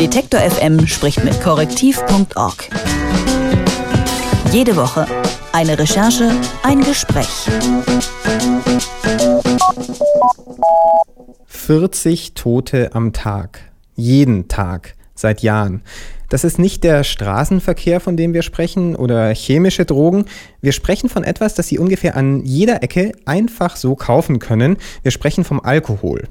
Detektor 0.00 0.40
FM 0.40 0.86
spricht 0.86 1.22
mit 1.24 1.42
korrektiv.org. 1.42 2.70
Jede 4.50 4.74
Woche 4.74 5.06
eine 5.52 5.78
Recherche, 5.78 6.30
ein 6.62 6.80
Gespräch. 6.80 7.28
40 11.44 12.32
Tote 12.32 12.94
am 12.94 13.12
Tag. 13.12 13.60
Jeden 13.94 14.48
Tag. 14.48 14.94
Seit 15.14 15.42
Jahren. 15.42 15.82
Das 16.30 16.44
ist 16.44 16.58
nicht 16.58 16.82
der 16.82 17.04
Straßenverkehr, 17.04 18.00
von 18.00 18.16
dem 18.16 18.32
wir 18.32 18.40
sprechen, 18.40 18.96
oder 18.96 19.34
chemische 19.34 19.84
Drogen. 19.84 20.24
Wir 20.62 20.72
sprechen 20.72 21.10
von 21.10 21.24
etwas, 21.24 21.54
das 21.54 21.68
Sie 21.68 21.78
ungefähr 21.78 22.16
an 22.16 22.42
jeder 22.46 22.82
Ecke 22.82 23.12
einfach 23.26 23.76
so 23.76 23.96
kaufen 23.96 24.38
können. 24.38 24.78
Wir 25.02 25.10
sprechen 25.10 25.44
vom 25.44 25.60
Alkohol. 25.60 26.26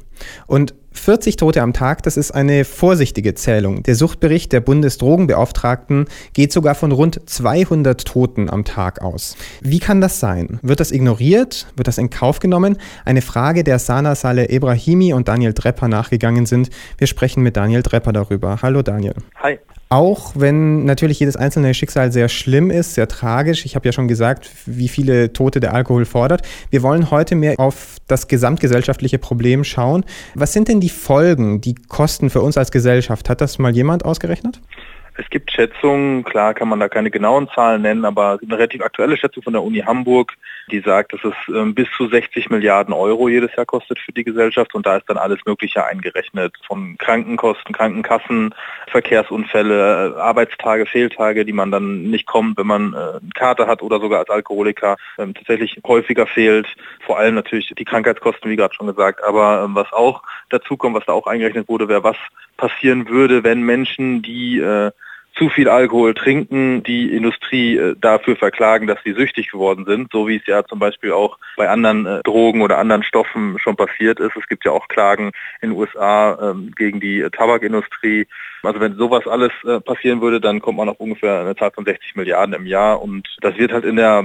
Und 0.47 0.73
40 0.91 1.37
Tote 1.37 1.61
am 1.61 1.73
Tag, 1.73 2.03
das 2.03 2.17
ist 2.17 2.31
eine 2.31 2.65
vorsichtige 2.65 3.33
Zählung. 3.35 3.83
Der 3.83 3.95
Suchtbericht 3.95 4.51
der 4.51 4.59
Bundesdrogenbeauftragten 4.59 6.05
geht 6.33 6.51
sogar 6.51 6.75
von 6.75 6.91
rund 6.91 7.21
200 7.27 8.05
Toten 8.05 8.49
am 8.49 8.65
Tag 8.65 9.01
aus. 9.01 9.35
Wie 9.61 9.79
kann 9.79 10.01
das 10.01 10.19
sein? 10.19 10.59
Wird 10.61 10.79
das 10.79 10.91
ignoriert? 10.91 11.67
Wird 11.75 11.87
das 11.87 11.97
in 11.97 12.09
Kauf 12.09 12.39
genommen? 12.39 12.77
Eine 13.05 13.21
Frage, 13.21 13.63
der 13.63 13.79
Sana 13.79 14.15
Saleh 14.15 14.47
Ebrahimi 14.49 15.13
und 15.13 15.27
Daniel 15.27 15.53
Drepper 15.53 15.87
nachgegangen 15.87 16.45
sind. 16.45 16.69
Wir 16.97 17.07
sprechen 17.07 17.43
mit 17.43 17.55
Daniel 17.55 17.83
Drepper 17.83 18.13
darüber. 18.13 18.59
Hallo 18.61 18.81
Daniel. 18.81 19.15
Hi. 19.35 19.59
Auch 19.91 20.33
wenn 20.35 20.85
natürlich 20.85 21.19
jedes 21.19 21.35
einzelne 21.35 21.73
Schicksal 21.73 22.11
sehr 22.11 22.29
schlimm 22.29 22.69
ist, 22.69 22.93
sehr 22.93 23.07
tragisch. 23.07 23.65
Ich 23.65 23.75
habe 23.75 23.87
ja 23.87 23.91
schon 23.91 24.07
gesagt, 24.07 24.51
wie 24.67 24.87
viele 24.87 25.33
Tote 25.33 25.59
der 25.59 25.73
Alkohol 25.73 26.05
fordert. 26.05 26.43
Wir 26.69 26.83
wollen 26.83 27.09
heute 27.09 27.33
mehr 27.33 27.59
auf 27.59 27.95
das 28.05 28.27
gesamtgesellschaftliche 28.27 29.17
Problem 29.17 29.63
schauen. 29.63 30.05
Was 30.35 30.53
sind 30.53 30.67
denn 30.67 30.79
die 30.79 30.89
Folgen, 30.89 31.59
die 31.59 31.73
Kosten 31.73 32.29
für 32.29 32.41
uns 32.41 32.55
als 32.55 32.71
Gesellschaft? 32.71 33.29
Hat 33.29 33.41
das 33.41 33.57
mal 33.57 33.73
jemand 33.75 34.05
ausgerechnet? 34.05 34.61
Es 35.19 35.29
gibt 35.29 35.51
Schätzungen, 35.51 36.23
klar 36.23 36.53
kann 36.53 36.69
man 36.69 36.79
da 36.79 36.87
keine 36.87 37.11
genauen 37.11 37.49
Zahlen 37.53 37.81
nennen, 37.81 38.05
aber 38.05 38.39
eine 38.41 38.55
relativ 38.55 38.81
aktuelle 38.81 39.17
Schätzung 39.17 39.43
von 39.43 39.51
der 39.51 39.61
Uni 39.61 39.79
Hamburg, 39.79 40.31
die 40.71 40.79
sagt, 40.79 41.11
dass 41.11 41.19
es 41.25 41.33
ähm, 41.53 41.75
bis 41.75 41.89
zu 41.97 42.07
60 42.07 42.49
Milliarden 42.49 42.93
Euro 42.93 43.27
jedes 43.27 43.53
Jahr 43.57 43.65
kostet 43.65 43.99
für 43.99 44.13
die 44.13 44.23
Gesellschaft 44.23 44.73
und 44.75 44.85
da 44.85 44.95
ist 44.95 45.09
dann 45.09 45.17
alles 45.17 45.39
Mögliche 45.45 45.85
eingerechnet, 45.85 46.55
von 46.65 46.97
Krankenkosten, 46.97 47.75
Krankenkassen, 47.75 48.55
Verkehrsunfälle, 48.87 50.15
äh, 50.15 50.19
Arbeitstage, 50.21 50.85
Fehltage, 50.85 51.43
die 51.43 51.51
man 51.51 51.69
dann 51.69 52.03
nicht 52.03 52.25
kommt, 52.25 52.57
wenn 52.57 52.67
man 52.67 52.93
äh, 52.93 52.97
eine 52.97 53.29
Karte 53.35 53.67
hat 53.67 53.81
oder 53.81 53.99
sogar 53.99 54.19
als 54.19 54.29
Alkoholiker 54.29 54.95
ähm, 55.17 55.33
tatsächlich 55.33 55.81
häufiger 55.85 56.27
fehlt. 56.27 56.67
Vor 57.05 57.19
allem 57.19 57.35
natürlich 57.35 57.73
die 57.77 57.85
Krankheitskosten, 57.85 58.49
wie 58.49 58.55
gerade 58.55 58.73
schon 58.73 58.87
gesagt, 58.87 59.21
aber 59.21 59.65
ähm, 59.65 59.75
was 59.75 59.91
auch 59.91 60.23
dazu 60.47 60.77
kommt, 60.77 60.95
was 60.95 61.05
da 61.05 61.11
auch 61.11 61.27
eingerechnet 61.27 61.67
wurde, 61.67 61.89
wäre 61.89 62.05
was 62.05 62.17
passieren 62.55 63.09
würde, 63.09 63.43
wenn 63.43 63.63
Menschen, 63.63 64.21
die 64.21 64.59
äh, 64.59 64.91
zu 65.39 65.47
viel 65.47 65.69
Alkohol 65.69 66.13
trinken, 66.13 66.83
die 66.83 67.15
Industrie 67.15 67.77
äh, 67.77 67.95
dafür 67.99 68.35
verklagen, 68.35 68.87
dass 68.87 68.99
sie 69.05 69.13
süchtig 69.13 69.49
geworden 69.49 69.85
sind, 69.85 70.11
so 70.11 70.27
wie 70.27 70.35
es 70.35 70.45
ja 70.45 70.65
zum 70.65 70.79
Beispiel 70.79 71.13
auch 71.13 71.37
bei 71.55 71.69
anderen 71.69 72.05
äh, 72.05 72.21
Drogen 72.23 72.61
oder 72.61 72.77
anderen 72.77 73.03
Stoffen 73.03 73.57
schon 73.57 73.77
passiert 73.77 74.19
ist. 74.19 74.35
Es 74.35 74.47
gibt 74.47 74.65
ja 74.65 74.73
auch 74.73 74.89
Klagen 74.89 75.31
in 75.61 75.69
den 75.69 75.79
USA 75.79 76.51
ähm, 76.51 76.73
gegen 76.75 76.99
die 76.99 77.21
äh, 77.21 77.29
Tabakindustrie. 77.29 78.27
Also 78.61 78.81
wenn 78.81 78.95
sowas 78.95 79.25
alles 79.25 79.53
passieren 79.85 80.19
würde, 80.19 80.41
dann 80.41 80.59
kommt 80.59 80.79
man 80.79 80.89
auf 80.89 80.99
ungefähr 80.99 81.39
eine 81.39 81.55
Zahl 81.55 81.71
von 81.71 81.85
60 81.85 82.17
Milliarden 82.17 82.53
im 82.53 82.65
Jahr 82.65 83.01
und 83.01 83.25
das 83.39 83.57
wird 83.57 83.71
halt 83.71 83.85
in 83.85 83.95
der 83.95 84.21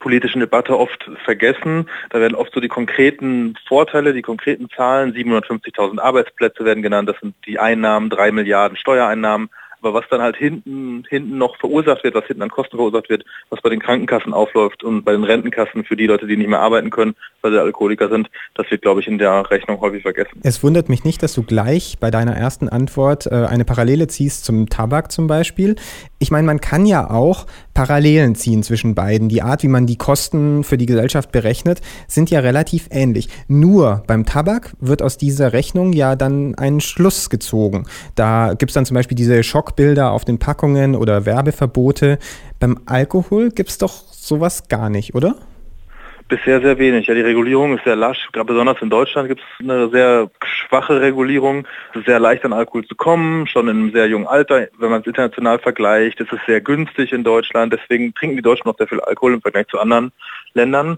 politischen 0.00 0.40
Debatte 0.40 0.76
oft 0.76 1.08
vergessen. 1.24 1.88
Da 2.10 2.18
werden 2.18 2.34
oft 2.34 2.52
so 2.52 2.58
die 2.58 2.66
konkreten 2.66 3.54
Vorteile, 3.68 4.12
die 4.12 4.22
konkreten 4.22 4.68
Zahlen, 4.70 5.14
750.000 5.14 6.00
Arbeitsplätze 6.00 6.64
werden 6.64 6.82
genannt, 6.82 7.08
das 7.08 7.20
sind 7.20 7.36
die 7.46 7.60
Einnahmen, 7.60 8.10
drei 8.10 8.32
Milliarden 8.32 8.76
Steuereinnahmen. 8.76 9.50
Aber 9.80 9.94
was 9.94 10.04
dann 10.10 10.22
halt 10.22 10.36
hinten, 10.36 11.04
hinten 11.08 11.38
noch 11.38 11.56
verursacht 11.58 12.04
wird, 12.04 12.14
was 12.14 12.24
hinten 12.26 12.42
an 12.42 12.50
Kosten 12.50 12.76
verursacht 12.76 13.08
wird, 13.08 13.24
was 13.50 13.60
bei 13.60 13.68
den 13.68 13.80
Krankenkassen 13.80 14.32
aufläuft 14.32 14.82
und 14.82 15.04
bei 15.04 15.12
den 15.12 15.24
Rentenkassen 15.24 15.84
für 15.84 15.96
die 15.96 16.06
Leute, 16.06 16.26
die 16.26 16.36
nicht 16.36 16.48
mehr 16.48 16.60
arbeiten 16.60 16.90
können, 16.90 17.14
weil 17.42 17.52
sie 17.52 17.60
Alkoholiker 17.60 18.08
sind, 18.08 18.28
das 18.54 18.70
wird, 18.70 18.82
glaube 18.82 19.00
ich, 19.00 19.06
in 19.06 19.18
der 19.18 19.50
Rechnung 19.50 19.80
häufig 19.80 20.02
vergessen. 20.02 20.40
Es 20.42 20.62
wundert 20.62 20.88
mich 20.88 21.04
nicht, 21.04 21.22
dass 21.22 21.34
du 21.34 21.42
gleich 21.42 21.96
bei 22.00 22.10
deiner 22.10 22.34
ersten 22.34 22.68
Antwort 22.68 23.26
äh, 23.26 23.46
eine 23.46 23.64
Parallele 23.64 24.06
ziehst 24.08 24.44
zum 24.44 24.68
Tabak 24.68 25.12
zum 25.12 25.26
Beispiel. 25.26 25.76
Ich 26.18 26.30
meine, 26.30 26.46
man 26.46 26.60
kann 26.60 26.86
ja 26.86 27.10
auch 27.10 27.46
Parallelen 27.76 28.34
ziehen 28.34 28.62
zwischen 28.62 28.94
beiden. 28.94 29.28
Die 29.28 29.42
Art, 29.42 29.62
wie 29.62 29.68
man 29.68 29.86
die 29.86 29.96
Kosten 29.96 30.64
für 30.64 30.78
die 30.78 30.86
Gesellschaft 30.86 31.30
berechnet, 31.30 31.82
sind 32.08 32.30
ja 32.30 32.40
relativ 32.40 32.88
ähnlich. 32.90 33.28
Nur 33.48 34.02
beim 34.06 34.24
Tabak 34.24 34.74
wird 34.80 35.02
aus 35.02 35.18
dieser 35.18 35.52
Rechnung 35.52 35.92
ja 35.92 36.16
dann 36.16 36.54
ein 36.54 36.80
Schluss 36.80 37.28
gezogen. 37.28 37.84
Da 38.14 38.54
gibt 38.54 38.70
es 38.70 38.74
dann 38.74 38.86
zum 38.86 38.94
Beispiel 38.94 39.14
diese 39.14 39.42
Schockbilder 39.42 40.10
auf 40.12 40.24
den 40.24 40.38
Packungen 40.38 40.96
oder 40.96 41.26
Werbeverbote. 41.26 42.18
Beim 42.58 42.78
Alkohol 42.86 43.50
gibt 43.50 43.68
es 43.68 43.76
doch 43.76 44.04
sowas 44.10 44.68
gar 44.68 44.88
nicht, 44.88 45.14
oder? 45.14 45.36
Bisher 46.28 46.60
sehr 46.60 46.76
wenig. 46.78 47.06
Ja, 47.06 47.14
die 47.14 47.20
Regulierung 47.20 47.76
ist 47.76 47.84
sehr 47.84 47.94
lasch. 47.94 48.28
Gerade 48.32 48.46
besonders 48.46 48.82
in 48.82 48.90
Deutschland 48.90 49.28
gibt 49.28 49.40
es 49.40 49.60
eine 49.60 49.88
sehr 49.90 50.28
schwache 50.44 51.00
Regulierung. 51.00 51.68
Es 51.90 52.00
ist 52.00 52.06
sehr 52.06 52.18
leicht 52.18 52.44
an 52.44 52.52
Alkohol 52.52 52.84
zu 52.84 52.96
kommen, 52.96 53.46
schon 53.46 53.68
in 53.68 53.76
einem 53.76 53.92
sehr 53.92 54.08
jungen 54.08 54.26
Alter. 54.26 54.66
Wenn 54.78 54.90
man 54.90 55.02
es 55.02 55.06
international 55.06 55.60
vergleicht, 55.60 56.18
ist 56.18 56.32
es 56.32 56.40
sehr 56.44 56.60
günstig 56.60 57.12
in 57.12 57.22
Deutschland. 57.22 57.72
Deswegen 57.72 58.12
trinken 58.12 58.36
die 58.36 58.42
Deutschen 58.42 58.66
noch 58.66 58.76
sehr 58.76 58.88
viel 58.88 59.00
Alkohol 59.00 59.34
im 59.34 59.40
Vergleich 59.40 59.68
zu 59.68 59.78
anderen 59.78 60.10
Ländern. 60.54 60.96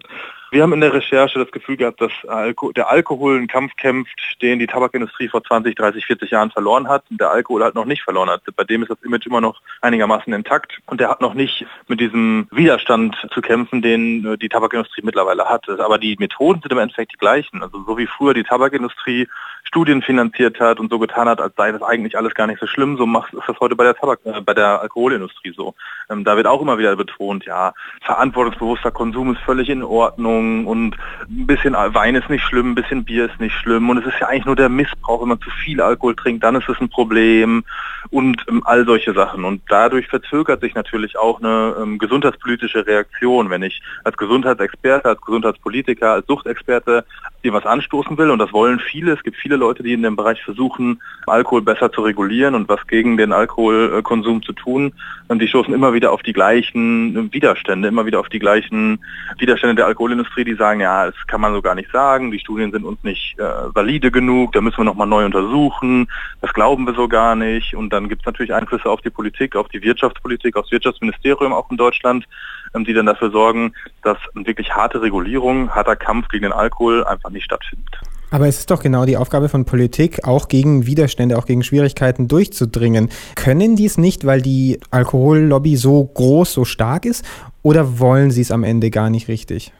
Wir 0.51 0.63
haben 0.63 0.73
in 0.73 0.81
der 0.81 0.95
Recherche 0.95 1.39
das 1.39 1.51
Gefühl 1.51 1.77
gehabt, 1.77 2.01
dass 2.01 2.13
Alko 2.27 2.73
der 2.73 2.91
Alkohol 2.91 3.37
einen 3.37 3.49
Kampf 3.49 3.77
kämpft, 3.77 4.19
den 4.41 4.59
die 4.59 4.67
Tabakindustrie 4.67 5.29
vor 5.29 5.45
20, 5.45 5.75
30, 5.75 6.07
40 6.07 6.31
Jahren 6.31 6.51
verloren 6.51 6.89
hat 6.89 7.05
und 7.11 7.21
der 7.21 7.31
Alkohol 7.31 7.63
halt 7.63 7.75
noch 7.75 7.85
nicht 7.85 8.03
verloren 8.03 8.31
hat. 8.31 8.43
Bei 8.57 8.65
dem 8.65 8.83
ist 8.83 8.89
das 8.89 9.03
Image 9.03 9.27
immer 9.27 9.43
noch 9.43 9.61
einigermaßen 9.83 10.33
intakt 10.33 10.79
und 10.87 11.01
der 11.01 11.11
hat 11.11 11.21
noch 11.21 11.35
nicht 11.35 11.67
mit 11.87 12.01
diesem 12.01 12.49
Widerstand 12.51 13.17
zu 13.31 13.41
kämpfen, 13.43 13.83
den 13.83 14.25
äh, 14.25 14.39
die 14.39 14.49
Tabakindustrie 14.49 15.03
mittlerweile 15.05 15.45
hat. 15.45 15.69
Aber 15.69 15.99
die 15.99 16.17
Methoden 16.19 16.63
sind 16.63 16.73
im 16.73 16.79
Endeffekt 16.79 17.13
die 17.13 17.19
gleichen. 17.19 17.63
Also 17.63 17.85
so 17.85 17.99
wie 17.99 18.07
früher 18.07 18.33
die 18.33 18.45
Tabakindustrie 18.45 19.29
Studien 19.69 20.01
finanziert 20.01 20.59
hat 20.61 20.81
und 20.81 20.91
so 20.91 20.99
getan 20.99 21.29
hat, 21.29 21.43
als 21.43 21.55
sei 21.55 21.71
das 21.73 21.83
eigentlich 21.83 22.17
alles 22.17 22.35
gar 22.35 22.47
nicht 22.47 22.59
so 22.59 22.67
schlimm, 22.67 22.97
so 22.97 23.05
macht 23.05 23.35
ist 23.35 23.47
das 23.47 23.61
heute 23.61 23.77
bei 23.77 23.85
der 23.85 23.95
Tabak, 23.95 24.21
äh, 24.25 24.41
bei 24.41 24.55
der 24.55 24.81
Alkoholindustrie 24.81 25.53
so. 25.55 25.75
Ähm, 26.11 26.25
da 26.25 26.37
wird 26.37 26.47
auch 26.47 26.63
immer 26.63 26.79
wieder 26.79 26.97
betont, 26.97 27.45
ja, 27.45 27.75
verantwortungsbewusster 28.01 28.91
Konsum 28.91 29.35
ist 29.35 29.43
völlig 29.43 29.69
in 29.69 29.83
Ordnung 29.83 30.67
und 30.67 30.97
ein 31.29 31.47
bisschen 31.47 31.75
Wein 31.75 32.15
ist 32.15 32.31
nicht 32.31 32.45
schlimm, 32.45 32.71
ein 32.71 32.75
bisschen 32.75 33.05
Bier 33.05 33.27
ist 33.27 33.39
nicht 33.41 33.55
schlimm 33.55 33.91
und 33.91 33.99
es 33.99 34.07
ist 34.07 34.19
ja 34.21 34.29
eigentlich 34.29 34.47
nur 34.47 34.57
der 34.57 34.71
Missbrauch, 34.71 35.21
wenn 35.21 35.29
man 35.29 35.41
zu 35.41 35.51
viel 35.51 35.83
Alkohol 35.83 36.17
trinkt, 36.17 36.43
dann 36.43 36.57
ist 36.57 36.69
es 36.69 36.81
ein 36.81 36.89
Problem 36.89 37.63
und 38.11 38.43
ähm, 38.49 38.63
all 38.65 38.87
solche 38.87 39.13
Sachen. 39.13 39.45
Und 39.45 39.63
dadurch 39.69 40.07
verzögert 40.07 40.63
sich 40.63 40.75
natürlich 40.75 41.19
auch 41.19 41.41
eine 41.41 41.77
ähm, 41.81 41.99
gesundheitspolitische 41.99 42.87
Reaktion, 42.87 43.51
wenn 43.51 43.63
ich 43.63 43.83
als 44.05 44.17
Gesundheitsexperte, 44.17 45.11
als 45.11 45.21
Gesundheitspolitiker, 45.21 46.13
als 46.13 46.27
Suchtexperte 46.27 47.05
dir 47.45 47.53
was 47.53 47.67
anstoßen 47.67 48.17
will 48.17 48.31
und 48.31 48.39
das 48.39 48.53
wollen 48.53 48.81
viele. 48.81 49.13
Es 49.13 49.23
gibt 49.23 49.37
viele 49.37 49.58
Leute, 49.59 49.83
die 49.83 49.93
in 49.93 50.03
dem 50.03 50.17
Bereich 50.17 50.43
versuchen, 50.43 51.01
Alkohol 51.27 51.63
besser 51.63 51.93
zu 51.93 52.03
regulieren 52.03 52.55
und 52.55 52.69
was 52.69 52.87
gegen 52.87 53.17
den 53.17 53.33
Alkoholkonsum 53.33 54.43
zu 54.43 54.53
tun. 54.53 54.93
Und 55.29 55.41
die 55.41 55.49
stoßen 55.49 55.75
immer 55.75 55.93
wieder 55.93 56.13
auf 56.13 56.23
die 56.23 56.33
gleichen 56.33 57.33
Widerstände, 57.33 57.89
immer 57.89 58.07
wieder 58.07 58.21
auf 58.21 58.29
die 58.29 58.39
gleichen 58.39 58.99
Widerstände 59.39 59.77
der 59.77 59.87
Alkoholindustrie, 59.87 60.45
die 60.45 60.55
sagen, 60.55 60.81
ja, 60.81 61.07
das 61.07 61.15
kann 61.27 61.41
man 61.41 61.53
so 61.53 61.61
gar 61.61 61.75
nicht 61.75 61.91
sagen, 61.91 62.31
die 62.31 62.39
Studien 62.39 62.73
sind 62.73 62.85
uns 62.85 63.03
nicht 63.03 63.39
äh, 63.39 63.75
valide 63.75 64.11
genug, 64.11 64.53
da 64.53 64.61
müssen 64.61 64.79
wir 64.79 64.85
nochmal 64.85 65.07
neu 65.07 65.25
untersuchen, 65.25 66.09
das 66.41 66.53
glauben 66.55 66.87
wir 66.87 66.95
so 66.95 67.09
gar 67.09 67.35
nicht. 67.35 67.75
Und 67.75 67.93
dann 67.93 68.09
gibt 68.09 68.23
es 68.23 68.27
natürlich 68.27 68.55
Einflüsse 68.55 68.89
auf 68.89 69.03
die 69.03 69.11
Politik, 69.11 69.57
auf 69.57 69.69
die 69.69 69.83
Wirtschaftspolitik, 69.83 70.57
auf 70.57 70.65
das 70.65 70.73
Wirtschaftsministerium 70.73 71.53
auch 71.53 71.71
in 71.71 71.77
Deutschland, 71.77 72.27
ähm, 72.75 72.85
die 72.85 72.95
dann 72.95 73.07
dafür 73.07 73.31
sorgen, 73.31 73.73
dass 74.03 74.19
wirklich 74.35 74.75
harte 74.75 75.03
Regulierung, 75.03 75.71
harter 75.75 75.97
Kampf 75.97 76.29
gegen 76.29 76.45
den 76.45 76.53
Alkohol 76.53 77.05
einfach 77.05 77.31
nicht 77.31 77.45
stattfindet. 77.45 77.99
Aber 78.31 78.47
es 78.47 78.59
ist 78.59 78.71
doch 78.71 78.83
genau 78.83 79.07
die 79.07 79.17
Aufgabe 79.17 79.49
von 79.49 79.65
Politik, 79.65 80.25
auch 80.25 80.49
gegen 80.49 80.87
Widerstände, 80.87 81.39
auch 81.39 81.47
gegen 81.47 81.63
Schwierigkeiten 81.63 82.29
durchzudringen. 82.29 83.09
Können 83.35 83.75
die 83.75 83.87
es 83.87 83.97
nicht, 83.97 84.27
weil 84.27 84.43
die 84.43 84.81
Alkohollobby 84.91 85.77
so 85.77 86.05
groß, 86.05 86.53
so 86.53 86.65
stark 86.65 87.07
ist? 87.07 87.25
Oder 87.63 87.99
wollen 87.99 88.31
sie 88.31 88.43
es 88.43 88.51
am 88.51 88.65
Ende 88.65 88.91
gar 88.91 89.09
nicht 89.09 89.29
richtig? 89.29 89.73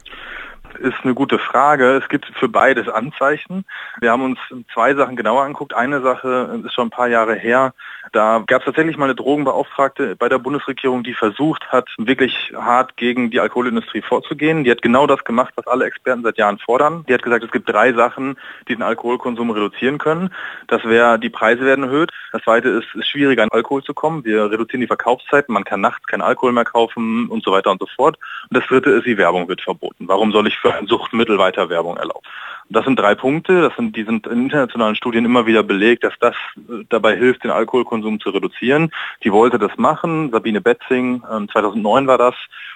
Ist 0.79 0.97
eine 1.03 1.13
gute 1.13 1.39
Frage. 1.39 1.97
Es 1.97 2.09
gibt 2.09 2.25
für 2.39 2.49
beides 2.49 2.87
Anzeichen. 2.87 3.65
Wir 3.99 4.11
haben 4.11 4.23
uns 4.23 4.39
zwei 4.73 4.95
Sachen 4.95 5.15
genauer 5.15 5.43
angeguckt. 5.43 5.73
Eine 5.73 6.01
Sache 6.01 6.61
ist 6.65 6.73
schon 6.73 6.87
ein 6.87 6.91
paar 6.91 7.07
Jahre 7.07 7.35
her. 7.35 7.73
Da 8.11 8.43
gab 8.47 8.61
es 8.61 8.65
tatsächlich 8.65 8.97
mal 8.97 9.05
eine 9.05 9.15
Drogenbeauftragte 9.15 10.15
bei 10.15 10.29
der 10.29 10.39
Bundesregierung, 10.39 11.03
die 11.03 11.13
versucht 11.13 11.67
hat, 11.71 11.89
wirklich 11.97 12.53
hart 12.55 12.97
gegen 12.97 13.29
die 13.29 13.39
Alkoholindustrie 13.39 14.01
vorzugehen. 14.01 14.63
Die 14.63 14.71
hat 14.71 14.81
genau 14.81 15.05
das 15.05 15.23
gemacht, 15.23 15.53
was 15.55 15.67
alle 15.67 15.85
Experten 15.85 16.23
seit 16.23 16.37
Jahren 16.37 16.57
fordern. 16.57 17.05
Die 17.07 17.13
hat 17.13 17.21
gesagt, 17.21 17.43
es 17.43 17.51
gibt 17.51 17.69
drei 17.69 17.93
Sachen, 17.93 18.37
die 18.67 18.75
den 18.75 18.83
Alkoholkonsum 18.83 19.51
reduzieren 19.51 19.97
können. 19.97 20.33
Das 20.67 20.83
wäre, 20.85 21.19
die 21.19 21.29
Preise 21.29 21.65
werden 21.65 21.85
erhöht. 21.85 22.11
Das 22.31 22.41
zweite 22.43 22.69
ist, 22.69 22.87
es 22.93 23.01
ist 23.01 23.07
schwieriger 23.07 23.43
an 23.43 23.49
Alkohol 23.51 23.83
zu 23.83 23.93
kommen. 23.93 24.25
Wir 24.25 24.49
reduzieren 24.49 24.81
die 24.81 24.87
Verkaufszeiten. 24.87 25.53
Man 25.53 25.63
kann 25.63 25.81
nachts 25.81 26.07
keinen 26.07 26.21
Alkohol 26.21 26.51
mehr 26.51 26.65
kaufen 26.65 27.27
und 27.29 27.43
so 27.43 27.51
weiter 27.51 27.71
und 27.71 27.79
so 27.79 27.87
fort. 27.95 28.17
Und 28.49 28.57
das 28.57 28.65
dritte 28.67 28.89
ist, 28.91 29.05
die 29.05 29.17
Werbung 29.17 29.47
wird 29.47 29.61
verboten. 29.61 30.07
Warum 30.07 30.31
soll 30.31 30.47
ich 30.47 30.57
für 30.57 30.68
ein 30.75 30.87
Suchtmittel 30.87 31.37
weiter 31.37 31.69
Werbung 31.69 31.97
erlauben? 31.97 32.25
Das 32.71 32.85
sind 32.85 32.99
drei 32.99 33.15
Punkte, 33.15 33.61
das 33.63 33.75
sind, 33.75 33.95
die 33.95 34.03
sind 34.03 34.27
in 34.27 34.43
internationalen 34.43 34.95
Studien 34.95 35.25
immer 35.25 35.47
wieder 35.47 35.63
belegt, 35.63 36.03
dass 36.03 36.13
das 36.19 36.35
äh, 36.55 36.85
dabei 36.89 37.15
hilft, 37.15 37.43
den 37.43 37.49
Alkoholkonsum 37.49 38.19
zu 38.19 38.29
reduzieren. 38.29 38.91
Die 39.23 39.31
wollte 39.31 39.57
das 39.57 39.75
machen, 39.77 40.29
Sabine 40.31 40.61
Betzing, 40.61 41.23
2009 41.51 42.03
ähm, 42.03 42.07
war 42.07 42.19
das, 42.19 42.35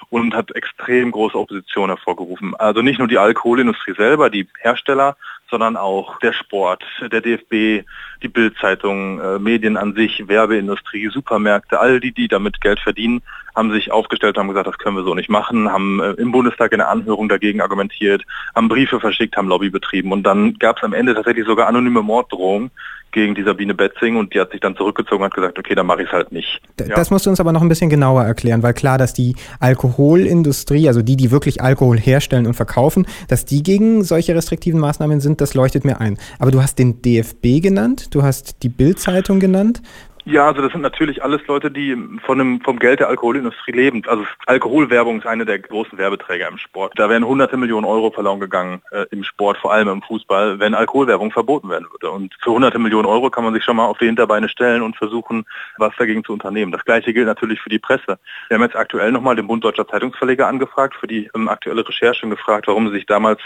und 0.09 0.33
hat 0.33 0.55
extrem 0.55 1.11
große 1.11 1.37
Opposition 1.37 1.89
hervorgerufen. 1.89 2.55
Also 2.55 2.81
nicht 2.81 2.97
nur 2.97 3.07
die 3.07 3.19
Alkoholindustrie 3.19 3.93
selber, 3.95 4.31
die 4.31 4.47
Hersteller, 4.59 5.15
sondern 5.49 5.77
auch 5.77 6.17
der 6.19 6.33
Sport, 6.33 6.83
der 7.11 7.21
DFB, 7.21 7.85
die 8.23 8.27
Bildzeitung, 8.27 9.19
äh, 9.19 9.37
Medien 9.37 9.77
an 9.77 9.93
sich, 9.93 10.27
Werbeindustrie, 10.27 11.09
Supermärkte, 11.09 11.79
all 11.79 11.99
die, 11.99 12.11
die 12.11 12.27
damit 12.27 12.61
Geld 12.61 12.79
verdienen, 12.79 13.21
haben 13.55 13.71
sich 13.71 13.91
aufgestellt, 13.91 14.37
haben 14.37 14.47
gesagt, 14.47 14.65
das 14.65 14.79
können 14.79 14.95
wir 14.95 15.03
so 15.03 15.13
nicht 15.13 15.29
machen, 15.29 15.71
haben 15.71 15.99
äh, 16.01 16.11
im 16.13 16.31
Bundestag 16.31 16.73
eine 16.73 16.87
Anhörung 16.87 17.29
dagegen 17.29 17.61
argumentiert, 17.61 18.23
haben 18.55 18.67
Briefe 18.67 18.99
verschickt, 18.99 19.37
haben 19.37 19.47
Lobby 19.47 19.69
betrieben 19.69 19.82
und 20.12 20.24
dann 20.24 20.56
gab 20.56 20.77
es 20.77 20.83
am 20.83 20.94
Ende 20.94 21.13
tatsächlich 21.13 21.45
sogar 21.45 21.68
anonyme 21.68 22.01
Morddrohungen 22.01 22.71
gegen 23.13 23.35
die 23.35 23.44
Sabine 23.44 23.74
Betzing 23.74 24.18
und 24.18 24.33
die 24.33 24.39
hat 24.39 24.51
sich 24.51 24.59
dann 24.59 24.75
zurückgezogen 24.75 25.24
und 25.24 25.25
hat 25.25 25.35
gesagt, 25.35 25.57
okay, 25.57 25.75
dann 25.75 25.85
mache 25.85 26.01
ich 26.01 26.07
es 26.07 26.13
halt 26.13 26.31
nicht. 26.31 26.62
Ja. 26.80 26.95
Das 26.95 27.12
musst 27.12 27.25
du 27.25 27.30
uns 27.30 27.39
aber 27.39 27.51
noch 27.51 27.62
ein 27.62 27.69
bisschen 27.69 27.89
genauer 27.89 28.24
erklären, 28.24 28.63
weil 28.63 28.74
klar, 28.74 28.97
dass 28.97 29.13
die 29.13 29.35
Alkoholindustrie, 29.59 30.88
also 30.88 31.01
die, 31.01 31.15
die 31.15 31.31
wirklich 31.31 31.62
Alkohol 31.62 31.97
herstellen 31.97 32.47
und 32.47 32.56
verkaufen, 32.56 33.06
dass 33.27 33.45
die 33.45 33.63
gegen 33.63 34.03
solche 34.03 34.35
restriktiven 34.35 34.80
Maßnahmen 34.80 35.21
sind, 35.21 35.39
das 35.39 35.53
leuchtet 35.53 35.86
mir 35.86 36.01
ein. 36.01 36.18
Aber 36.39 36.51
du 36.51 36.62
hast 36.62 36.79
den 36.79 37.01
DFB 37.01 37.62
genannt, 37.62 38.13
du 38.15 38.24
hast 38.24 38.63
die 38.63 38.69
Bild-Zeitung 38.69 39.39
genannt. 39.39 39.81
Ja, 40.25 40.47
also 40.47 40.61
das 40.61 40.71
sind 40.71 40.81
natürlich 40.81 41.21
alles 41.21 41.45
Leute, 41.47 41.69
die 41.69 41.97
von 42.25 42.37
dem, 42.37 42.61
vom 42.61 42.79
Geld 42.79 43.01
der 43.01 43.09
Alkoholindustrie 43.09 43.73
leben. 43.73 44.03
Also 44.07 44.25
Alkoholwerbung 44.45 45.19
ist 45.19 45.27
eine 45.27 45.45
der 45.45 45.59
großen 45.59 45.97
Werbeträger 45.97 46.47
im 46.47 46.57
Sport. 46.57 46.93
Da 46.95 47.09
wären 47.09 47.25
hunderte 47.25 47.57
Millionen 47.57 47.85
Euro 47.85 48.09
verloren 48.09 48.39
gegangen 48.39 48.81
äh, 48.91 49.05
im 49.11 49.25
Sport, 49.25 49.57
vor 49.57 49.73
allem 49.73 49.89
im 49.89 50.01
Fußball, 50.01 50.59
wenn 50.59 50.75
Alkoholwerbung 50.75 51.31
verboten 51.31 51.69
werden 51.69 51.87
würde. 51.91 52.09
Und 52.09 52.33
für 52.41 52.51
hunderte 52.51 52.79
Millionen 52.79 53.05
Euro 53.05 53.29
kann 53.29 53.43
man 53.43 53.53
sich 53.53 53.65
schon 53.65 53.75
mal 53.75 53.85
auf 53.85 53.97
die 53.97 54.05
Hinterbeine 54.05 54.47
stellen 54.47 54.81
und 54.81 54.95
versuchen, 54.95 55.45
was 55.77 55.93
dagegen 55.97 56.23
zu 56.23 56.31
unternehmen. 56.31 56.71
Das 56.71 56.85
gleiche 56.85 57.13
gilt 57.13 57.27
natürlich 57.27 57.59
für 57.59 57.69
die 57.69 57.79
Presse. 57.79 58.17
Wir 58.47 58.55
haben 58.55 58.63
jetzt 58.63 58.77
aktuell 58.77 59.11
nochmal 59.11 59.35
den 59.35 59.47
Bund 59.47 59.65
Deutscher 59.65 59.87
Zeitungsverleger 59.87 60.47
angefragt 60.47 60.95
für 60.97 61.07
die 61.07 61.29
ähm, 61.35 61.49
aktuelle 61.49 61.85
Recherche 61.85 62.25
und 62.25 62.29
gefragt, 62.29 62.67
warum 62.67 62.87
sie 62.87 62.95
sich 62.95 63.05
damals 63.07 63.41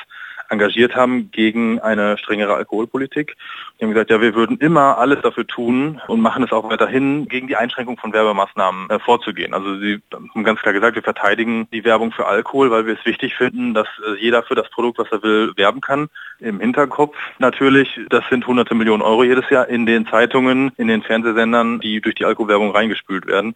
engagiert 0.49 0.95
haben 0.95 1.31
gegen 1.31 1.79
eine 1.79 2.17
strengere 2.17 2.55
Alkoholpolitik. 2.55 3.35
Die 3.79 3.83
haben 3.83 3.91
gesagt, 3.91 4.09
ja, 4.09 4.21
wir 4.21 4.35
würden 4.35 4.57
immer 4.57 4.97
alles 4.97 5.21
dafür 5.21 5.45
tun 5.45 6.01
und 6.07 6.21
machen 6.21 6.43
es 6.43 6.51
auch 6.51 6.69
weiterhin, 6.69 7.27
gegen 7.27 7.47
die 7.47 7.55
Einschränkung 7.55 7.97
von 7.97 8.13
Werbemaßnahmen 8.13 8.89
äh, 8.89 8.99
vorzugehen. 8.99 9.53
Also 9.53 9.77
sie 9.79 9.99
haben 10.13 10.43
ganz 10.43 10.59
klar 10.61 10.73
gesagt, 10.73 10.95
wir 10.95 11.03
verteidigen 11.03 11.67
die 11.71 11.83
Werbung 11.83 12.11
für 12.11 12.25
Alkohol, 12.25 12.71
weil 12.71 12.85
wir 12.85 12.93
es 12.93 13.05
wichtig 13.05 13.35
finden, 13.35 13.73
dass 13.73 13.87
äh, 14.05 14.19
jeder 14.19 14.43
für 14.43 14.55
das 14.55 14.69
Produkt, 14.69 14.99
was 14.99 15.11
er 15.11 15.23
will, 15.23 15.53
werben 15.55 15.81
kann. 15.81 16.09
Im 16.39 16.59
Hinterkopf 16.59 17.15
natürlich, 17.39 17.99
das 18.09 18.23
sind 18.29 18.45
hunderte 18.47 18.75
Millionen 18.75 19.01
Euro 19.01 19.23
jedes 19.23 19.49
Jahr 19.49 19.67
in 19.67 19.85
den 19.85 20.07
Zeitungen, 20.07 20.71
in 20.77 20.87
den 20.87 21.03
Fernsehsendern, 21.03 21.79
die 21.79 22.01
durch 22.01 22.15
die 22.15 22.25
Alkoholwerbung 22.25 22.71
reingespült 22.71 23.25
werden. 23.27 23.55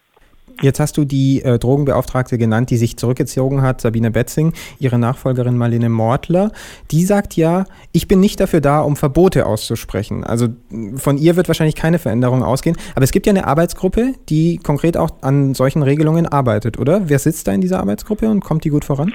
Jetzt 0.61 0.79
hast 0.79 0.97
du 0.97 1.05
die 1.05 1.41
äh, 1.41 1.57
Drogenbeauftragte 1.57 2.37
genannt, 2.37 2.69
die 2.69 2.77
sich 2.77 2.97
zurückgezogen 2.97 3.61
hat, 3.61 3.81
Sabine 3.81 4.11
Betzing, 4.11 4.53
ihre 4.79 4.99
Nachfolgerin 4.99 5.57
Marlene 5.57 5.89
Mortler. 5.89 6.51
Die 6.91 7.03
sagt 7.03 7.35
ja, 7.35 7.65
ich 7.91 8.07
bin 8.07 8.19
nicht 8.19 8.39
dafür 8.39 8.61
da, 8.61 8.81
um 8.81 8.95
Verbote 8.95 9.47
auszusprechen. 9.47 10.23
Also 10.23 10.49
von 10.95 11.17
ihr 11.17 11.35
wird 11.35 11.47
wahrscheinlich 11.47 11.75
keine 11.75 11.97
Veränderung 11.97 12.43
ausgehen. 12.43 12.77
Aber 12.95 13.03
es 13.03 13.11
gibt 13.11 13.25
ja 13.25 13.31
eine 13.31 13.47
Arbeitsgruppe, 13.47 14.13
die 14.29 14.57
konkret 14.57 14.97
auch 14.97 15.09
an 15.21 15.55
solchen 15.55 15.81
Regelungen 15.81 16.27
arbeitet, 16.27 16.77
oder? 16.77 17.09
Wer 17.09 17.19
sitzt 17.19 17.47
da 17.47 17.53
in 17.53 17.61
dieser 17.61 17.79
Arbeitsgruppe 17.79 18.29
und 18.29 18.41
kommt 18.41 18.63
die 18.63 18.69
gut 18.69 18.85
voran? 18.85 19.13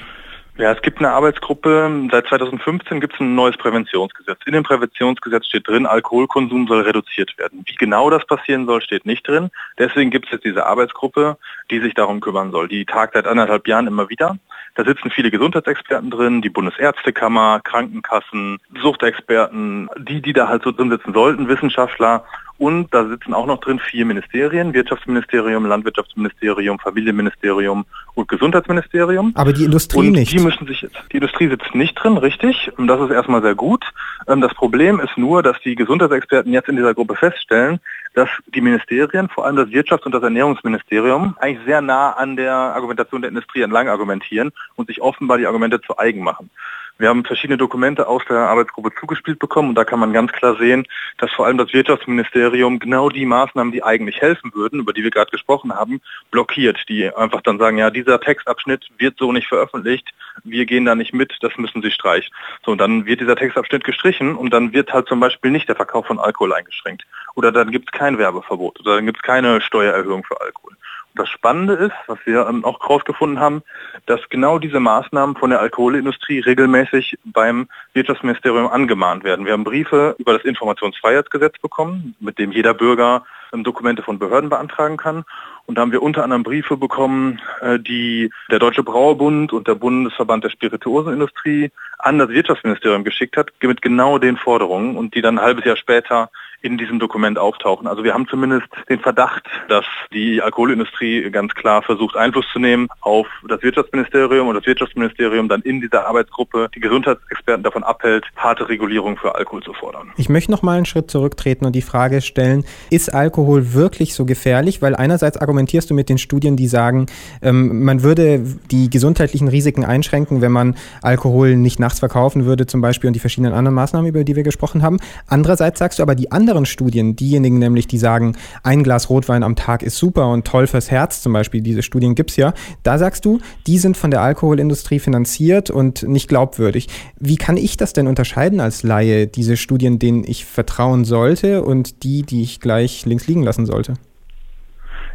Ja, 0.58 0.72
es 0.72 0.80
gibt 0.80 0.98
eine 0.98 1.10
Arbeitsgruppe. 1.10 2.08
Seit 2.10 2.28
2015 2.28 2.98
gibt 2.98 3.12
es 3.12 3.20
ein 3.20 3.34
neues 3.34 3.58
Präventionsgesetz. 3.58 4.38
In 4.46 4.54
dem 4.54 4.62
Präventionsgesetz 4.62 5.46
steht 5.46 5.68
drin, 5.68 5.84
Alkoholkonsum 5.84 6.66
soll 6.66 6.80
reduziert 6.80 7.36
werden. 7.36 7.62
Wie 7.66 7.74
genau 7.74 8.08
das 8.08 8.24
passieren 8.24 8.64
soll, 8.64 8.80
steht 8.80 9.04
nicht 9.04 9.28
drin. 9.28 9.50
Deswegen 9.78 10.10
gibt 10.10 10.26
es 10.26 10.32
jetzt 10.32 10.46
diese 10.46 10.64
Arbeitsgruppe, 10.64 11.36
die 11.70 11.80
sich 11.80 11.92
darum 11.92 12.20
kümmern 12.20 12.52
soll. 12.52 12.68
Die 12.68 12.86
tagt 12.86 13.12
seit 13.12 13.26
anderthalb 13.26 13.68
Jahren 13.68 13.86
immer 13.86 14.08
wieder. 14.08 14.38
Da 14.76 14.84
sitzen 14.84 15.10
viele 15.10 15.30
Gesundheitsexperten 15.30 16.10
drin, 16.10 16.40
die 16.40 16.50
Bundesärztekammer, 16.50 17.60
Krankenkassen, 17.62 18.58
Suchtexperten, 18.80 19.90
die, 19.98 20.22
die 20.22 20.32
da 20.32 20.48
halt 20.48 20.62
so 20.62 20.72
drin 20.72 20.90
sitzen 20.90 21.12
sollten, 21.12 21.48
Wissenschaftler 21.48 22.24
und 22.58 22.92
da 22.92 23.06
sitzen 23.06 23.34
auch 23.34 23.46
noch 23.46 23.60
drin 23.60 23.78
vier 23.78 24.04
Ministerien, 24.06 24.72
Wirtschaftsministerium, 24.72 25.66
Landwirtschaftsministerium, 25.66 26.78
Familienministerium 26.78 27.84
und 28.14 28.28
Gesundheitsministerium. 28.28 29.32
Aber 29.34 29.52
die 29.52 29.64
Industrie 29.64 30.08
und 30.08 30.12
nicht. 30.12 30.32
Die 30.32 30.38
müssen 30.38 30.66
sich 30.66 30.82
jetzt, 30.82 30.96
die 31.12 31.16
Industrie 31.16 31.48
sitzt 31.48 31.74
nicht 31.74 31.94
drin, 31.94 32.16
richtig. 32.16 32.72
Und 32.78 32.86
das 32.86 33.00
ist 33.00 33.10
erstmal 33.10 33.42
sehr 33.42 33.54
gut. 33.54 33.84
Ähm, 34.26 34.40
das 34.40 34.54
Problem 34.54 35.00
ist 35.00 35.16
nur, 35.18 35.42
dass 35.42 35.60
die 35.60 35.74
Gesundheitsexperten 35.74 36.52
jetzt 36.52 36.68
in 36.68 36.76
dieser 36.76 36.94
Gruppe 36.94 37.16
feststellen, 37.16 37.80
dass 38.14 38.30
die 38.54 38.62
Ministerien, 38.62 39.28
vor 39.28 39.44
allem 39.44 39.56
das 39.56 39.68
Wirtschafts- 39.68 40.04
und 40.04 40.12
das 40.12 40.22
Ernährungsministerium, 40.22 41.36
eigentlich 41.38 41.64
sehr 41.66 41.82
nah 41.82 42.12
an 42.12 42.36
der 42.36 42.54
Argumentation 42.54 43.20
der 43.20 43.28
Industrie 43.28 43.60
entlang 43.60 43.88
argumentieren 43.88 44.52
und 44.76 44.88
sich 44.88 45.02
offenbar 45.02 45.36
die 45.36 45.46
Argumente 45.46 45.80
zu 45.82 45.98
eigen 45.98 46.24
machen. 46.24 46.50
Wir 46.98 47.10
haben 47.10 47.24
verschiedene 47.24 47.58
Dokumente 47.58 48.08
aus 48.08 48.22
der 48.28 48.38
Arbeitsgruppe 48.38 48.90
zugespielt 48.98 49.38
bekommen 49.38 49.70
und 49.70 49.74
da 49.74 49.84
kann 49.84 50.00
man 50.00 50.14
ganz 50.14 50.32
klar 50.32 50.56
sehen, 50.56 50.86
dass 51.18 51.30
vor 51.32 51.44
allem 51.44 51.58
das 51.58 51.74
Wirtschaftsministerium 51.74 52.78
genau 52.78 53.10
die 53.10 53.26
Maßnahmen, 53.26 53.70
die 53.70 53.84
eigentlich 53.84 54.22
helfen 54.22 54.50
würden, 54.54 54.80
über 54.80 54.94
die 54.94 55.04
wir 55.04 55.10
gerade 55.10 55.30
gesprochen 55.30 55.74
haben, 55.74 56.00
blockiert, 56.30 56.88
die 56.88 57.14
einfach 57.14 57.42
dann 57.42 57.58
sagen, 57.58 57.76
ja, 57.76 57.90
dieser 57.90 58.18
Textabschnitt 58.18 58.86
wird 58.96 59.18
so 59.18 59.30
nicht 59.32 59.46
veröffentlicht, 59.46 60.08
wir 60.44 60.64
gehen 60.64 60.86
da 60.86 60.94
nicht 60.94 61.12
mit, 61.12 61.36
das 61.40 61.56
müssen 61.58 61.82
Sie 61.82 61.90
streichen. 61.90 62.34
So, 62.64 62.72
und 62.72 62.78
dann 62.78 63.04
wird 63.04 63.20
dieser 63.20 63.36
Textabschnitt 63.36 63.84
gestrichen 63.84 64.34
und 64.34 64.50
dann 64.50 64.72
wird 64.72 64.92
halt 64.92 65.06
zum 65.06 65.20
Beispiel 65.20 65.50
nicht 65.50 65.68
der 65.68 65.76
Verkauf 65.76 66.06
von 66.06 66.18
Alkohol 66.18 66.54
eingeschränkt. 66.54 67.04
Oder 67.34 67.52
dann 67.52 67.70
gibt 67.70 67.90
es 67.92 67.98
kein 67.98 68.16
Werbeverbot 68.16 68.80
oder 68.80 68.96
dann 68.96 69.06
gibt 69.06 69.18
es 69.18 69.22
keine 69.22 69.60
Steuererhöhung 69.60 70.24
für 70.24 70.40
Alkohol. 70.40 70.72
Das 71.16 71.30
Spannende 71.30 71.72
ist, 71.74 71.94
was 72.08 72.18
wir 72.26 72.46
ähm, 72.46 72.62
auch 72.64 72.78
herausgefunden 72.80 73.40
haben, 73.40 73.62
dass 74.04 74.20
genau 74.28 74.58
diese 74.58 74.80
Maßnahmen 74.80 75.36
von 75.36 75.48
der 75.48 75.60
Alkoholindustrie 75.60 76.40
regelmäßig 76.40 77.18
beim 77.24 77.68
Wirtschaftsministerium 77.94 78.66
angemahnt 78.68 79.24
werden. 79.24 79.46
Wir 79.46 79.54
haben 79.54 79.64
Briefe 79.64 80.14
über 80.18 80.34
das 80.34 80.44
Informationsfreiheitsgesetz 80.44 81.58
bekommen, 81.58 82.14
mit 82.20 82.38
dem 82.38 82.52
jeder 82.52 82.74
Bürger 82.74 83.24
ähm, 83.54 83.64
Dokumente 83.64 84.02
von 84.02 84.18
Behörden 84.18 84.50
beantragen 84.50 84.98
kann. 84.98 85.24
Und 85.64 85.76
da 85.76 85.82
haben 85.82 85.92
wir 85.92 86.02
unter 86.02 86.22
anderem 86.22 86.42
Briefe 86.42 86.76
bekommen, 86.76 87.40
äh, 87.62 87.78
die 87.78 88.30
der 88.50 88.58
Deutsche 88.58 88.82
Brauerbund 88.82 89.54
und 89.54 89.66
der 89.66 89.74
Bundesverband 89.74 90.44
der 90.44 90.50
Spirituosenindustrie 90.50 91.70
an 91.98 92.18
das 92.18 92.28
Wirtschaftsministerium 92.28 93.04
geschickt 93.04 93.38
hat, 93.38 93.52
mit 93.62 93.80
genau 93.80 94.18
den 94.18 94.36
Forderungen 94.36 94.96
und 94.96 95.14
die 95.14 95.22
dann 95.22 95.38
ein 95.38 95.44
halbes 95.44 95.64
Jahr 95.64 95.76
später 95.76 96.30
in 96.62 96.78
diesem 96.78 96.98
Dokument 96.98 97.38
auftauchen. 97.38 97.86
Also 97.86 98.04
wir 98.04 98.14
haben 98.14 98.26
zumindest 98.28 98.66
den 98.88 99.00
Verdacht, 99.00 99.44
dass 99.68 99.84
die 100.12 100.42
Alkoholindustrie 100.42 101.30
ganz 101.30 101.54
klar 101.54 101.82
versucht, 101.82 102.16
Einfluss 102.16 102.46
zu 102.52 102.58
nehmen 102.58 102.88
auf 103.00 103.26
das 103.48 103.62
Wirtschaftsministerium 103.62 104.48
und 104.48 104.54
das 104.54 104.66
Wirtschaftsministerium 104.66 105.48
dann 105.48 105.62
in 105.62 105.80
dieser 105.80 106.06
Arbeitsgruppe 106.06 106.68
die 106.74 106.80
Gesundheitsexperten 106.80 107.62
davon 107.62 107.84
abhält, 107.84 108.24
harte 108.36 108.68
Regulierung 108.68 109.16
für 109.16 109.34
Alkohol 109.34 109.62
zu 109.62 109.72
fordern. 109.72 110.12
Ich 110.16 110.28
möchte 110.28 110.50
noch 110.50 110.62
mal 110.62 110.76
einen 110.76 110.86
Schritt 110.86 111.10
zurücktreten 111.10 111.64
und 111.66 111.74
die 111.74 111.82
Frage 111.82 112.20
stellen, 112.20 112.64
ist 112.90 113.12
Alkohol 113.12 113.74
wirklich 113.74 114.14
so 114.14 114.24
gefährlich? 114.24 114.82
Weil 114.82 114.96
einerseits 114.96 115.36
argumentierst 115.36 115.90
du 115.90 115.94
mit 115.94 116.08
den 116.08 116.18
Studien, 116.18 116.56
die 116.56 116.68
sagen, 116.68 117.06
ähm, 117.42 117.84
man 117.84 118.02
würde 118.02 118.40
die 118.70 118.90
gesundheitlichen 118.90 119.48
Risiken 119.48 119.84
einschränken, 119.84 120.40
wenn 120.40 120.52
man 120.52 120.76
Alkohol 121.02 121.56
nicht 121.56 121.78
nachts 121.78 121.98
verkaufen 121.98 122.44
würde 122.44 122.66
zum 122.66 122.80
Beispiel 122.80 123.08
und 123.08 123.14
die 123.14 123.20
verschiedenen 123.20 123.52
anderen 123.52 123.74
Maßnahmen, 123.74 124.08
über 124.08 124.24
die 124.24 124.36
wir 124.36 124.42
gesprochen 124.42 124.82
haben. 124.82 124.98
Andererseits 125.28 125.78
sagst 125.78 125.98
du 125.98 126.02
aber, 126.02 126.14
die 126.14 126.32
anderen 126.32 126.45
Studien, 126.66 127.16
diejenigen 127.16 127.58
nämlich, 127.58 127.86
die 127.86 127.98
sagen, 127.98 128.36
ein 128.62 128.82
Glas 128.82 129.10
Rotwein 129.10 129.42
am 129.42 129.56
Tag 129.56 129.82
ist 129.82 129.96
super 129.96 130.28
und 130.28 130.46
toll 130.46 130.66
fürs 130.66 130.90
Herz 130.90 131.22
zum 131.22 131.32
Beispiel, 131.32 131.60
diese 131.60 131.82
Studien 131.82 132.14
gibt 132.14 132.30
es 132.30 132.36
ja, 132.36 132.54
da 132.82 132.98
sagst 132.98 133.24
du, 133.24 133.40
die 133.66 133.78
sind 133.78 133.96
von 133.96 134.10
der 134.10 134.20
Alkoholindustrie 134.20 134.98
finanziert 134.98 135.70
und 135.70 136.02
nicht 136.04 136.28
glaubwürdig. 136.28 136.88
Wie 137.18 137.36
kann 137.36 137.56
ich 137.56 137.76
das 137.76 137.92
denn 137.92 138.06
unterscheiden 138.06 138.60
als 138.60 138.82
Laie, 138.82 139.26
diese 139.26 139.56
Studien, 139.56 139.98
denen 139.98 140.24
ich 140.24 140.44
vertrauen 140.44 141.04
sollte 141.04 141.62
und 141.62 142.02
die, 142.04 142.22
die 142.22 142.42
ich 142.42 142.60
gleich 142.60 143.04
links 143.06 143.26
liegen 143.26 143.42
lassen 143.42 143.66
sollte? 143.66 143.94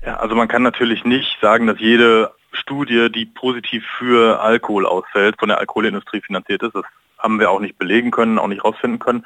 Ja, 0.05 0.17
also 0.17 0.35
man 0.35 0.47
kann 0.47 0.63
natürlich 0.63 1.05
nicht 1.05 1.37
sagen, 1.41 1.67
dass 1.67 1.79
jede 1.79 2.31
Studie, 2.53 3.09
die 3.13 3.25
positiv 3.25 3.83
für 3.97 4.41
Alkohol 4.41 4.85
ausfällt, 4.85 5.35
von 5.39 5.49
der 5.49 5.59
Alkoholindustrie 5.59 6.21
finanziert 6.21 6.63
ist. 6.63 6.75
Das 6.75 6.83
haben 7.19 7.39
wir 7.39 7.51
auch 7.51 7.59
nicht 7.59 7.77
belegen 7.77 8.11
können, 8.11 8.39
auch 8.39 8.47
nicht 8.47 8.63
rausfinden 8.63 8.99
können 8.99 9.23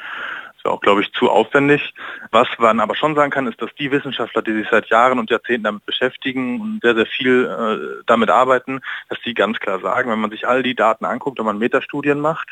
wäre 0.66 0.74
auch, 0.74 0.82
glaube 0.82 1.02
ich, 1.02 1.12
zu 1.14 1.30
aufwendig. 1.30 1.94
Was 2.32 2.48
man 2.58 2.80
aber 2.80 2.96
schon 2.96 3.16
sagen 3.16 3.32
kann, 3.32 3.48
ist, 3.48 3.62
dass 3.62 3.74
die 3.76 3.92
Wissenschaftler, 3.92 4.42
die 4.42 4.54
sich 4.54 4.68
seit 4.70 4.88
Jahren 4.88 5.20
und 5.20 5.30
Jahrzehnten 5.30 5.64
damit 5.64 5.86
beschäftigen 5.86 6.60
und 6.60 6.80
sehr, 6.82 6.96
sehr 6.96 7.06
viel 7.06 7.46
äh, 7.46 8.04
damit 8.06 8.30
arbeiten, 8.30 8.82
dass 9.10 9.20
die 9.22 9.34
ganz 9.34 9.60
klar 9.60 9.80
sagen, 9.80 10.12
wenn 10.12 10.20
man 10.20 10.32
sich 10.32 10.48
all 10.48 10.64
die 10.64 10.76
Daten 10.76 11.06
anguckt 11.06 11.40
und 11.40 11.46
man 11.46 11.60
Metastudien 11.60 12.20
macht, 12.20 12.50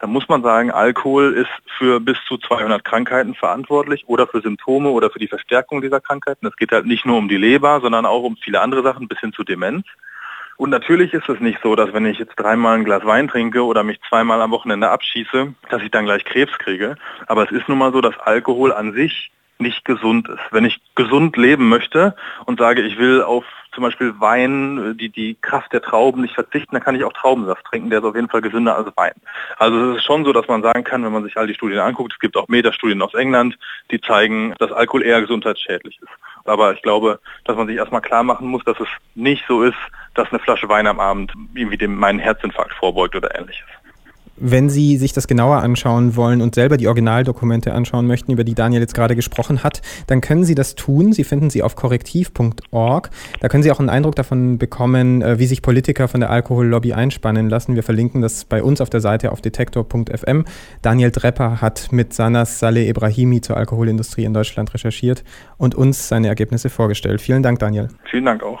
dann 0.00 0.10
muss 0.10 0.28
man 0.28 0.42
sagen, 0.42 0.70
Alkohol 0.70 1.32
ist 1.32 1.50
für 1.78 2.00
bis 2.00 2.18
zu 2.28 2.36
200 2.36 2.84
Krankheiten 2.84 3.34
verantwortlich 3.34 4.04
oder 4.06 4.26
für 4.26 4.42
Symptome 4.42 4.90
oder 4.90 5.08
für 5.08 5.18
die 5.18 5.28
Verstärkung 5.28 5.80
dieser 5.80 6.00
Krankheiten. 6.00 6.46
Es 6.46 6.56
geht 6.56 6.72
halt 6.72 6.84
nicht 6.84 7.06
nur 7.06 7.16
um 7.16 7.28
die 7.28 7.36
Leber, 7.36 7.80
sondern 7.80 8.04
auch 8.04 8.22
um 8.22 8.36
viele 8.36 8.60
andere 8.60 8.82
Sachen 8.82 9.08
bis 9.08 9.20
hin 9.20 9.32
zu 9.32 9.44
Demenz. 9.44 9.86
Und 10.56 10.70
natürlich 10.70 11.12
ist 11.12 11.28
es 11.28 11.40
nicht 11.40 11.58
so, 11.62 11.74
dass 11.74 11.92
wenn 11.92 12.06
ich 12.06 12.18
jetzt 12.18 12.36
dreimal 12.36 12.76
ein 12.76 12.84
Glas 12.84 13.04
Wein 13.04 13.28
trinke 13.28 13.64
oder 13.64 13.82
mich 13.82 14.00
zweimal 14.08 14.40
am 14.40 14.52
Wochenende 14.52 14.90
abschieße, 14.90 15.54
dass 15.68 15.82
ich 15.82 15.90
dann 15.90 16.04
gleich 16.04 16.24
Krebs 16.24 16.56
kriege. 16.58 16.96
Aber 17.26 17.44
es 17.44 17.50
ist 17.50 17.68
nun 17.68 17.78
mal 17.78 17.92
so, 17.92 18.00
dass 18.00 18.18
Alkohol 18.18 18.72
an 18.72 18.92
sich 18.92 19.30
nicht 19.58 19.84
gesund 19.84 20.28
ist. 20.28 20.40
Wenn 20.50 20.64
ich 20.64 20.80
gesund 20.94 21.36
leben 21.36 21.68
möchte 21.68 22.14
und 22.46 22.58
sage, 22.58 22.82
ich 22.82 22.98
will 22.98 23.22
auf 23.22 23.44
zum 23.72 23.82
Beispiel 23.82 24.14
Wein, 24.20 24.96
die, 24.98 25.08
die 25.08 25.36
Kraft 25.40 25.72
der 25.72 25.82
Trauben 25.82 26.22
nicht 26.22 26.34
verzichten, 26.34 26.76
dann 26.76 26.82
kann 26.82 26.94
ich 26.94 27.02
auch 27.04 27.12
Traubensaft 27.12 27.64
trinken, 27.64 27.90
der 27.90 27.98
ist 27.98 28.04
auf 28.04 28.14
jeden 28.14 28.28
Fall 28.28 28.40
gesünder 28.40 28.76
als 28.76 28.88
Wein. 28.96 29.14
Also 29.58 29.90
es 29.90 29.96
ist 29.98 30.04
schon 30.04 30.24
so, 30.24 30.32
dass 30.32 30.46
man 30.46 30.62
sagen 30.62 30.84
kann, 30.84 31.04
wenn 31.04 31.12
man 31.12 31.24
sich 31.24 31.36
all 31.36 31.48
die 31.48 31.54
Studien 31.54 31.80
anguckt, 31.80 32.12
es 32.12 32.20
gibt 32.20 32.36
auch 32.36 32.46
Metastudien 32.48 33.02
aus 33.02 33.14
England, 33.14 33.58
die 33.90 34.00
zeigen, 34.00 34.54
dass 34.58 34.70
Alkohol 34.70 35.02
eher 35.02 35.20
gesundheitsschädlich 35.20 35.98
ist. 36.00 36.12
Aber 36.44 36.72
ich 36.74 36.82
glaube, 36.82 37.20
dass 37.44 37.56
man 37.56 37.66
sich 37.66 37.76
erstmal 37.76 38.02
klar 38.02 38.22
machen 38.22 38.48
muss, 38.48 38.64
dass 38.64 38.78
es 38.78 38.88
nicht 39.14 39.44
so 39.48 39.62
ist, 39.62 39.78
dass 40.14 40.28
eine 40.30 40.38
Flasche 40.38 40.68
Wein 40.68 40.86
am 40.86 41.00
Abend 41.00 41.32
irgendwie 41.54 41.76
dem 41.76 41.94
meinen 41.96 42.18
Herzinfarkt 42.18 42.74
vorbeugt 42.74 43.16
oder 43.16 43.38
ähnliches. 43.38 43.66
Wenn 44.36 44.68
Sie 44.68 44.96
sich 44.96 45.12
das 45.12 45.28
genauer 45.28 45.58
anschauen 45.58 46.16
wollen 46.16 46.42
und 46.42 46.56
selber 46.56 46.76
die 46.76 46.88
Originaldokumente 46.88 47.72
anschauen 47.72 48.06
möchten, 48.06 48.32
über 48.32 48.42
die 48.42 48.54
Daniel 48.54 48.80
jetzt 48.80 48.94
gerade 48.94 49.14
gesprochen 49.14 49.62
hat, 49.62 49.80
dann 50.08 50.20
können 50.20 50.44
Sie 50.44 50.56
das 50.56 50.74
tun. 50.74 51.12
Sie 51.12 51.22
finden 51.22 51.50
sie 51.50 51.62
auf 51.62 51.76
korrektiv.org. 51.76 53.10
Da 53.40 53.48
können 53.48 53.62
Sie 53.62 53.70
auch 53.70 53.78
einen 53.78 53.90
Eindruck 53.90 54.16
davon 54.16 54.58
bekommen, 54.58 55.22
äh, 55.22 55.38
wie 55.38 55.46
sich 55.46 55.62
Politiker 55.62 56.08
von 56.08 56.20
der 56.20 56.30
Alkohollobby 56.30 56.94
einspannen 56.94 57.48
lassen. 57.48 57.76
Wir 57.76 57.84
verlinken 57.84 58.22
das 58.22 58.44
bei 58.44 58.62
uns 58.62 58.80
auf 58.80 58.90
der 58.90 59.00
Seite 59.00 59.30
auf 59.30 59.40
detektor.fm. 59.40 60.44
Daniel 60.82 61.12
Drepper 61.12 61.60
hat 61.60 61.92
mit 61.92 62.12
Sanas 62.12 62.58
Saleh 62.58 62.88
Ibrahimi 62.88 63.40
zur 63.40 63.56
Alkoholindustrie 63.56 64.24
in 64.24 64.34
Deutschland 64.34 64.74
recherchiert 64.74 65.22
und 65.58 65.76
uns 65.76 66.08
seine 66.08 66.26
Ergebnisse 66.26 66.70
vorgestellt. 66.70 67.20
Vielen 67.20 67.44
Dank, 67.44 67.60
Daniel. 67.60 67.88
Vielen 68.10 68.24
Dank 68.24 68.42
auch. 68.42 68.60